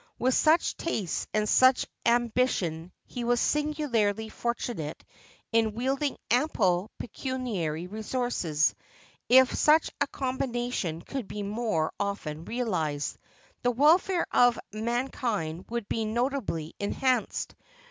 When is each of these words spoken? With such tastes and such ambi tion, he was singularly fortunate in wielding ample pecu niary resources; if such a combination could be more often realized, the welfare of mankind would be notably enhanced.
With 0.17 0.33
such 0.33 0.77
tastes 0.77 1.27
and 1.31 1.47
such 1.47 1.85
ambi 2.07 2.49
tion, 2.49 2.91
he 3.05 3.23
was 3.23 3.39
singularly 3.39 4.29
fortunate 4.29 5.05
in 5.51 5.75
wielding 5.75 6.17
ample 6.31 6.89
pecu 6.97 7.35
niary 7.37 7.85
resources; 7.87 8.73
if 9.29 9.53
such 9.53 9.91
a 10.01 10.07
combination 10.07 11.03
could 11.03 11.27
be 11.27 11.43
more 11.43 11.93
often 11.99 12.45
realized, 12.45 13.19
the 13.61 13.69
welfare 13.69 14.25
of 14.31 14.57
mankind 14.73 15.65
would 15.69 15.87
be 15.87 16.03
notably 16.03 16.73
enhanced. 16.79 17.53